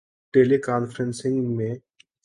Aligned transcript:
ٹیلی 0.33 0.57
conferencing 0.67 1.37
م 1.55 1.59